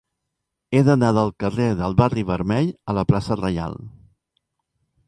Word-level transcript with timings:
He 0.73 0.79
d'anar 0.87 1.11
del 1.17 1.29
carrer 1.43 1.67
del 1.83 1.97
Barri 2.01 2.25
Vermell 2.33 2.73
a 2.87 2.97
la 3.01 3.05
plaça 3.13 3.39
Reial. 3.45 3.79